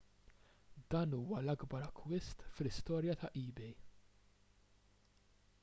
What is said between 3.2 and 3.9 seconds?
ta' ebay